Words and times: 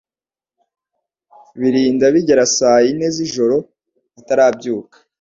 birinda 1.59 2.05
bigera 2.13 2.43
saa 2.57 2.79
yine 2.85 3.07
zijoro 3.17 3.57
atarabyuka 4.19 4.97